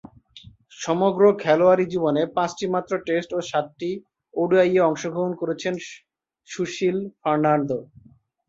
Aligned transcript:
সমগ্র 0.79 1.21
খেলোয়াড়ী 1.43 1.85
জীবনে 1.93 2.21
পাঁচটিমাত্র 2.35 2.91
টেস্ট 3.07 3.29
ও 3.33 3.39
সাতটি 3.49 3.89
ওডিআইয়ে 4.33 4.85
অংশগ্রহণ 4.89 5.33
করেছেন 5.41 5.73
সুশীল 6.47 6.97
ফার্নান্দো। 7.21 7.77